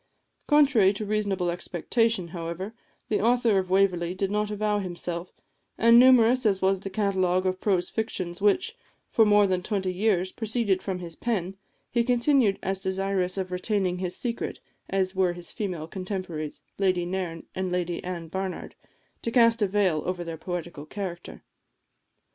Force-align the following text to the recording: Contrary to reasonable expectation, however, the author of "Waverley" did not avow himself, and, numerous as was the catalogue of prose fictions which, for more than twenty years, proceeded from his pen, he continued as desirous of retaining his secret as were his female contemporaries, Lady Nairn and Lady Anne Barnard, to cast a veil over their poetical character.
Contrary 0.47 0.91
to 0.93 1.05
reasonable 1.05 1.51
expectation, 1.51 2.29
however, 2.29 2.73
the 3.09 3.21
author 3.21 3.59
of 3.59 3.69
"Waverley" 3.69 4.15
did 4.15 4.31
not 4.31 4.49
avow 4.49 4.79
himself, 4.79 5.31
and, 5.77 5.99
numerous 5.99 6.43
as 6.43 6.59
was 6.59 6.79
the 6.79 6.89
catalogue 6.89 7.45
of 7.45 7.61
prose 7.61 7.91
fictions 7.91 8.41
which, 8.41 8.75
for 9.11 9.25
more 9.25 9.45
than 9.45 9.61
twenty 9.61 9.93
years, 9.93 10.31
proceeded 10.31 10.81
from 10.81 10.97
his 10.97 11.15
pen, 11.15 11.55
he 11.91 12.03
continued 12.03 12.57
as 12.63 12.79
desirous 12.79 13.37
of 13.37 13.51
retaining 13.51 13.99
his 13.99 14.15
secret 14.15 14.59
as 14.89 15.13
were 15.13 15.33
his 15.33 15.51
female 15.51 15.85
contemporaries, 15.87 16.63
Lady 16.79 17.05
Nairn 17.05 17.45
and 17.53 17.71
Lady 17.71 18.03
Anne 18.03 18.27
Barnard, 18.27 18.73
to 19.21 19.29
cast 19.29 19.61
a 19.61 19.67
veil 19.67 20.01
over 20.07 20.23
their 20.23 20.35
poetical 20.35 20.87
character. 20.87 21.43